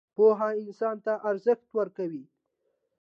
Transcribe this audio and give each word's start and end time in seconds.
پوهه 0.15 0.49
انسان 0.63 0.95
ته 1.05 1.13
څه 1.15 1.21
ارزښت 1.29 1.67
ورکوي؟ 1.77 2.25